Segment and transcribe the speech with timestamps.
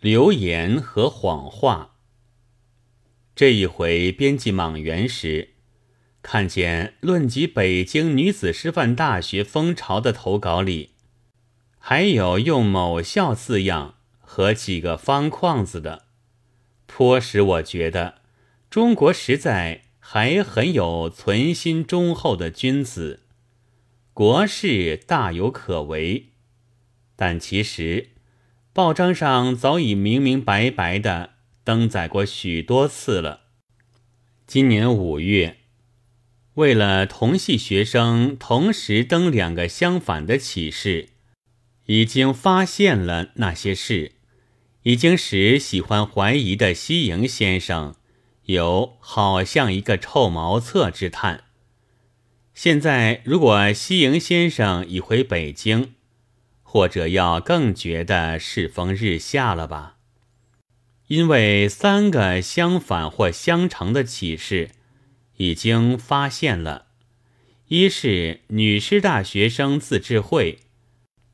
[0.00, 1.96] 流言和谎话。
[3.36, 5.50] 这一回编辑莽原时，
[6.22, 10.92] 看见论及北京女子师范大学风潮的投稿里，
[11.78, 16.06] 还有用某校字样和几个方框子的，
[16.86, 18.22] 颇使我觉得
[18.70, 23.20] 中国实在还很有存心忠厚的君子，
[24.14, 26.28] 国事大有可为。
[27.16, 28.09] 但其实。
[28.72, 31.30] 报章上早已明明白白的
[31.64, 33.40] 登载过许多次了。
[34.46, 35.56] 今年五月，
[36.54, 41.08] 为了同系学生同时登两个相反的启事，
[41.86, 44.12] 已经发现了那些事，
[44.84, 47.96] 已经使喜欢怀疑的西营先生
[48.44, 51.42] 有好像一个臭茅厕之叹。
[52.54, 55.94] 现在，如果西营先生已回北京，
[56.72, 59.96] 或者要更觉得世风日下了吧？
[61.08, 64.70] 因为三个相反或相成的启示
[65.38, 66.86] 已经发现了：
[67.66, 70.60] 一是女师大学生自治会，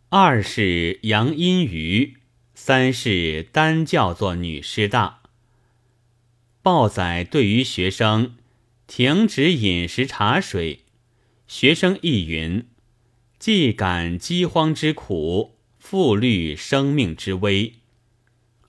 [0.09, 2.15] 二是杨阴瑜，
[2.55, 5.21] 三是单叫做女师大。
[6.63, 8.37] 报载对于学生
[8.87, 10.81] 停止饮食茶水，
[11.47, 12.67] 学生亦云。
[13.47, 17.75] 既感饥荒之苦，复虑生命之危，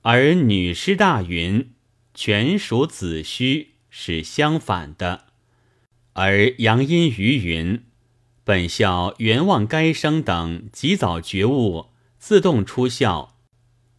[0.03, 1.71] 而女师大云
[2.13, 5.25] 全属子虚，是相反的。
[6.13, 7.85] 而杨阴于云，
[8.43, 11.87] 本校原望该生等及早觉悟，
[12.19, 13.35] 自动出校，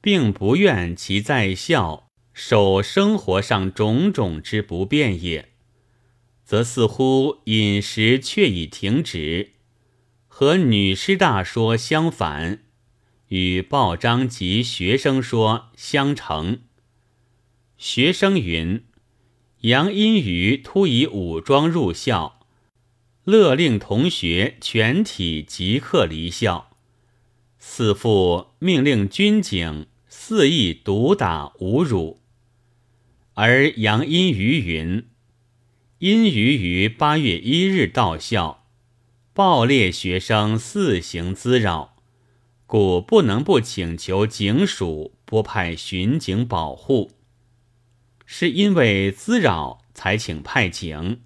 [0.00, 5.48] 并不愿其在校受生活上种种之不便也，
[6.44, 9.54] 则似乎饮食却已停止。
[10.40, 12.60] 和女师大说相反，
[13.26, 16.60] 与报章及学生说相成。
[17.76, 18.84] 学生云：
[19.62, 22.46] 杨阴瑜突以武装入校，
[23.24, 26.70] 勒令同学全体即刻离校，
[27.58, 32.20] 四父命令军警肆意毒打侮辱。
[33.34, 35.04] 而杨阴瑜云：
[35.98, 38.57] 阴瑜于八月一日到校。
[39.38, 41.94] 暴烈学生肆行滋扰，
[42.66, 47.12] 故不能不请求警署拨派巡警保护。
[48.26, 51.20] 是因为滋扰才请派警，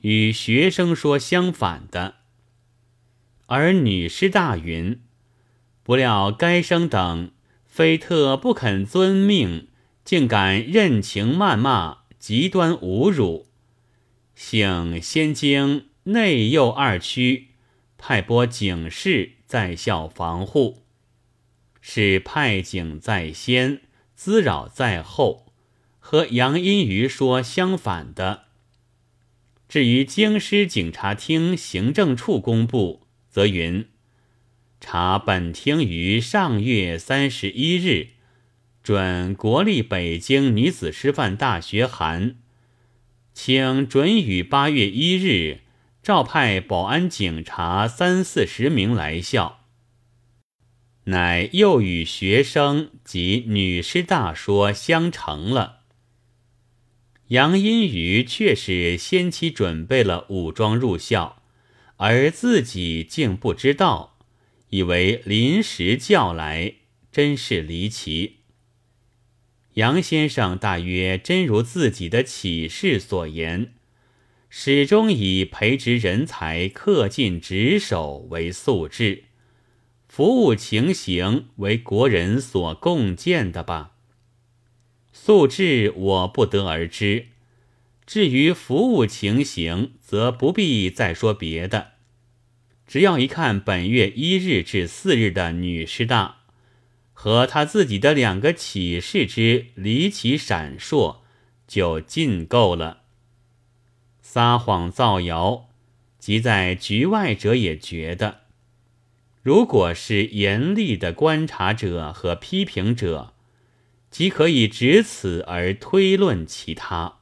[0.00, 2.14] 与学生说相反的。
[3.44, 5.02] 而女师大云，
[5.82, 7.32] 不料该生等
[7.66, 9.68] 非特不肯遵命，
[10.06, 13.48] 竟敢任情谩骂，极端侮辱，
[14.34, 15.91] 幸先经。
[16.04, 17.50] 内右二区
[17.96, 20.82] 派拨警士在校防护，
[21.80, 23.82] 是派警在先，
[24.16, 25.52] 滋扰在后，
[26.00, 28.46] 和杨荫瑜说相反的。
[29.68, 33.86] 至于京师警察厅行政处公布，则云：
[34.80, 38.08] 查本厅于上月三十一日
[38.82, 42.34] 准国立北京女子师范大学函，
[43.32, 45.60] 请准予八月一日。
[46.02, 49.66] 召派保安警察三四十名来校，
[51.04, 55.82] 乃又与学生及女师大说相成了。
[57.28, 61.40] 杨阴瑜却是先期准备了武装入校，
[61.98, 64.18] 而自己竟不知道，
[64.70, 66.74] 以为临时叫来，
[67.12, 68.38] 真是离奇。
[69.74, 73.74] 杨先生大约真如自己的启示所言。
[74.54, 79.24] 始终以培植人才、恪尽职守为素质，
[80.06, 83.92] 服务情形为国人所共建的吧。
[85.10, 87.28] 素质我不得而知，
[88.04, 91.92] 至于服务情形，则不必再说别的。
[92.86, 96.42] 只要一看本月一日至四日的女师大，
[97.14, 101.20] 和他自己的两个启示之离奇闪烁，
[101.66, 103.01] 就尽够了。
[104.34, 105.68] 撒谎造谣，
[106.18, 108.44] 即在局外者也觉得，
[109.42, 113.34] 如果是严厉的观察者和批评者，
[114.10, 117.18] 即可以只此而推论其他。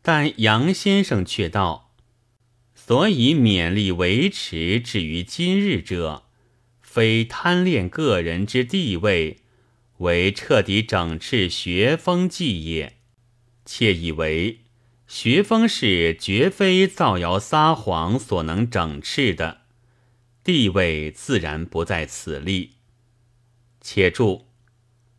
[0.00, 1.90] 但杨先生却道：
[2.76, 6.26] 所以勉力维持至于今日者，
[6.80, 9.38] 非贪恋个人之地位，
[9.96, 12.98] 为彻底整治学风计也，
[13.64, 14.60] 窃以为。
[15.14, 19.60] 学风是绝非造谣撒谎所能整治的，
[20.42, 22.76] 地位自然不在此例。
[23.82, 24.46] 且注：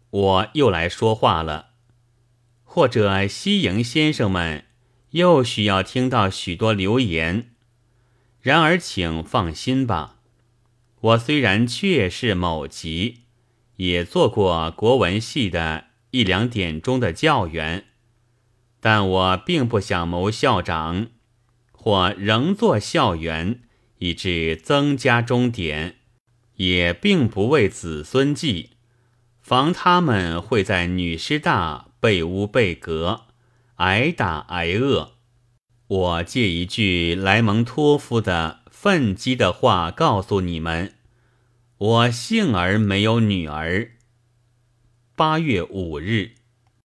[0.09, 1.73] 我又来说话了，
[2.63, 4.65] 或者西营先生们
[5.11, 7.51] 又需要听到许多流言。
[8.41, 10.15] 然而，请放心吧，
[11.01, 13.25] 我虽然确是某级，
[13.75, 17.85] 也做过国文系的一两点钟的教员，
[18.85, 21.07] 但我并不想谋校长，
[21.71, 23.61] 或仍做校园，
[23.99, 25.95] 以致增加终点，
[26.57, 28.71] 也并不为子孙计，
[29.41, 33.21] 防他们会在女师大被污被革，
[33.75, 35.13] 挨打挨饿。
[35.87, 40.95] 我借一句莱蒙托夫的愤激的话告诉你们：
[41.77, 43.91] 我幸而没有女儿。
[45.15, 46.42] 八月五日。